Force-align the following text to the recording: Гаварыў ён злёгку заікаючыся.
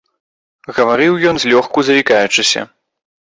Гаварыў 0.77 1.13
ён 1.31 1.35
злёгку 1.43 1.85
заікаючыся. 1.91 2.65